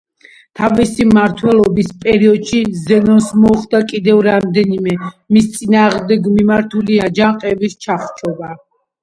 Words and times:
თავისი 0.59 1.03
მმართველობის 1.09 1.91
პერიოდში 2.05 2.61
ზენონს 2.85 3.27
მოუხდა 3.43 3.83
კიდევ 3.93 4.23
რამდენიმე, 4.29 4.97
მის 5.37 5.51
წინააღმდეგ 5.59 6.33
მიმართული, 6.41 6.99
აჯანყების 7.11 7.79
ჩახშობა. 7.87 8.53